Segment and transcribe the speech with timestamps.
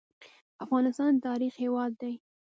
[0.65, 2.13] افغانستان د تاریخ هیواد دی